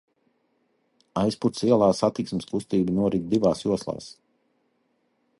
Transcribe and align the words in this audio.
Aizputes 1.23 1.65
ielā 1.67 1.89
satiksmes 1.99 2.49
kustība 2.53 2.95
norit 3.01 3.27
divās 3.35 3.61
joslās. 3.67 4.09